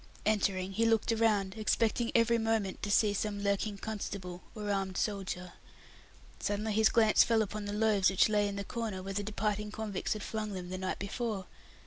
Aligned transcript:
Entering, 0.25 0.71
he 0.71 0.87
looked 0.87 1.11
around, 1.11 1.53
expecting 1.55 2.11
every 2.15 2.39
moment 2.39 2.81
to 2.81 2.89
see 2.89 3.13
some 3.13 3.43
lurking 3.43 3.77
constable, 3.77 4.41
or 4.55 4.71
armed 4.71 4.97
soldier. 4.97 5.53
Suddenly 6.39 6.73
his 6.73 6.89
glance 6.89 7.23
fell 7.23 7.43
upon 7.43 7.65
the 7.65 7.71
food 7.71 7.83
rations 7.83 8.09
which 8.09 8.27
lay 8.27 8.47
in 8.47 8.55
the 8.55 8.63
corner 8.63 9.03
where 9.03 9.13
the 9.13 9.21
departing 9.21 9.69
convicts 9.69 10.13
had 10.13 10.23
flung 10.23 10.53
them 10.53 10.69
the 10.69 10.79
night 10.79 10.97
before. 10.97 11.45